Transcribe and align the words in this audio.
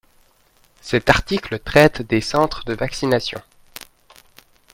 Cet 0.81 1.11
article 1.11 1.59
traite 1.59 2.01
des 2.01 2.21
centres 2.21 2.65
de 2.65 2.73
vaccination. 2.73 3.39